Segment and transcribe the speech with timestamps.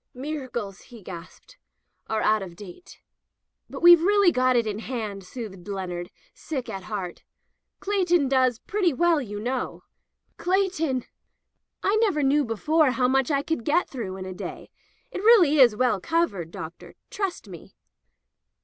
[0.15, 1.59] "Miracles," he gasped,
[2.07, 3.01] "are out of date.""
[3.69, 7.21] But we've really got it in hand," soothed Leonard, sick at heart.
[7.81, 9.83] "Cleighton does pretty well, you know."
[10.37, 11.05] "Cleighton!"
[11.83, 14.71] "I never knew before how much I could get through in a day.
[15.11, 16.49] It really is well covered.
[16.49, 16.95] Doctor.
[17.11, 17.75] Trust me."